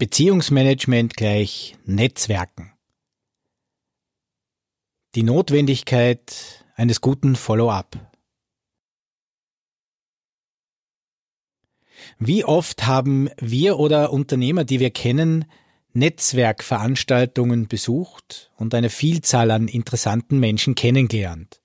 [0.00, 2.72] Beziehungsmanagement gleich Netzwerken.
[5.14, 7.98] Die Notwendigkeit eines guten Follow-up.
[12.18, 15.44] Wie oft haben wir oder Unternehmer, die wir kennen,
[15.92, 21.60] Netzwerkveranstaltungen besucht und eine Vielzahl an interessanten Menschen kennengelernt?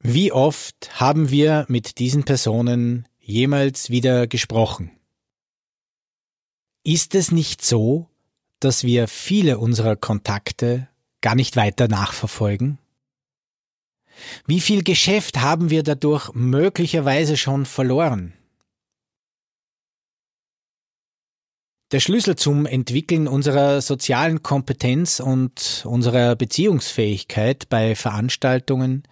[0.00, 4.90] Wie oft haben wir mit diesen Personen jemals wieder gesprochen?
[6.86, 8.06] Ist es nicht so,
[8.60, 10.86] dass wir viele unserer Kontakte
[11.20, 12.78] gar nicht weiter nachverfolgen?
[14.46, 18.34] Wie viel Geschäft haben wir dadurch möglicherweise schon verloren?
[21.90, 29.02] Der Schlüssel zum Entwickeln unserer sozialen Kompetenz und unserer Beziehungsfähigkeit bei Veranstaltungen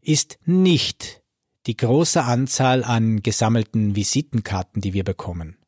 [0.00, 1.22] ist nicht
[1.66, 5.59] die große Anzahl an gesammelten Visitenkarten, die wir bekommen.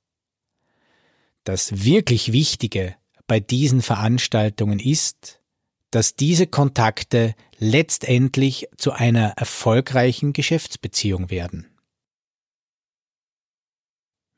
[1.45, 5.41] Das wirklich Wichtige bei diesen Veranstaltungen ist,
[5.91, 11.67] dass diese Kontakte letztendlich zu einer erfolgreichen Geschäftsbeziehung werden.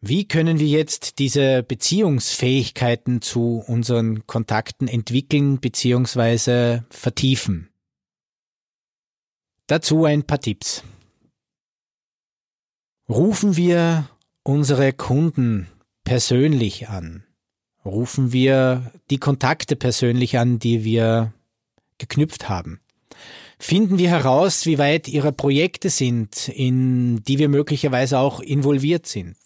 [0.01, 6.81] Wie können wir jetzt diese Beziehungsfähigkeiten zu unseren Kontakten entwickeln bzw.
[6.91, 7.71] vertiefen?
[9.67, 10.83] Dazu ein paar Tipps.
[13.09, 14.11] Rufen wir
[14.43, 15.71] unsere Kunden
[16.05, 17.25] persönlich an?
[17.85, 21.35] Rufen wir die Kontakte persönlich an, die wir
[21.99, 22.81] geknüpft haben?
[23.59, 29.37] Finden wir heraus, wie weit ihre Projekte sind, in die wir möglicherweise auch involviert sind?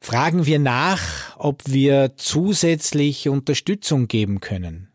[0.00, 4.92] Fragen wir nach, ob wir zusätzlich Unterstützung geben können.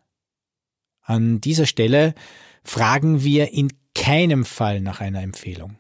[1.02, 2.16] An dieser Stelle
[2.64, 5.78] fragen wir in keinem Fall nach einer Empfehlung.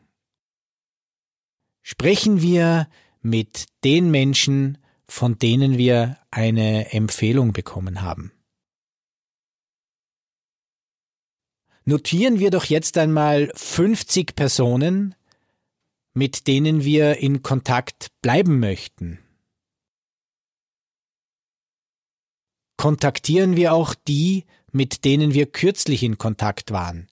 [1.82, 2.88] Sprechen wir
[3.24, 8.32] mit den Menschen, von denen wir eine Empfehlung bekommen haben.
[11.86, 15.16] Notieren wir doch jetzt einmal 50 Personen,
[16.14, 19.20] mit denen wir in Kontakt bleiben möchten.
[22.78, 27.08] Kontaktieren wir auch die, mit denen wir kürzlich in Kontakt waren.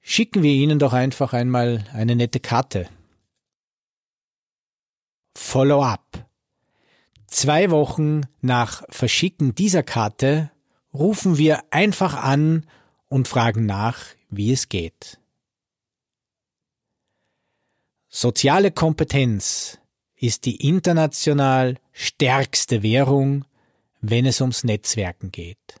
[0.00, 2.88] Schicken wir ihnen doch einfach einmal eine nette Karte.
[5.50, 6.30] Follow-up.
[7.26, 10.52] Zwei Wochen nach Verschicken dieser Karte
[10.94, 12.68] rufen wir einfach an
[13.08, 15.18] und fragen nach, wie es geht.
[18.08, 19.80] Soziale Kompetenz
[20.14, 23.44] ist die international stärkste Währung,
[24.00, 25.80] wenn es ums Netzwerken geht.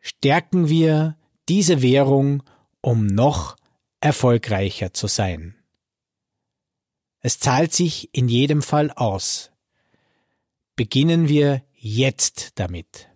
[0.00, 1.16] Stärken wir
[1.48, 2.42] diese Währung,
[2.80, 3.56] um noch
[4.00, 5.57] erfolgreicher zu sein.
[7.20, 9.50] Es zahlt sich in jedem Fall aus.
[10.76, 13.08] Beginnen wir jetzt damit.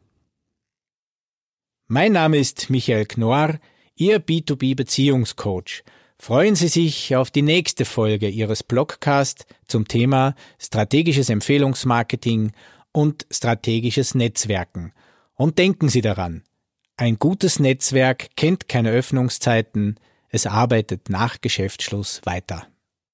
[1.87, 3.59] Mein Name ist Michael Knorr,
[3.95, 5.85] Ihr B2B Beziehungscoach.
[6.19, 12.53] Freuen Sie sich auf die nächste Folge Ihres Blogcast zum Thema strategisches Empfehlungsmarketing
[12.93, 14.93] und strategisches Netzwerken.
[15.34, 16.43] Und denken Sie daran,
[16.97, 19.99] ein gutes Netzwerk kennt keine Öffnungszeiten,
[20.29, 22.67] es arbeitet nach Geschäftsschluss weiter.